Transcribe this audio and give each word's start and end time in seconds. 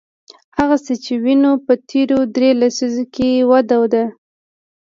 هغه 0.57 0.77
څه 0.85 0.93
چې 1.03 1.13
وینو 1.23 1.51
په 1.65 1.73
تېرو 1.89 2.19
درې 2.35 2.49
لسیزو 2.61 3.03
کې 3.15 3.29
وده 3.49 3.79
ده. 3.93 4.05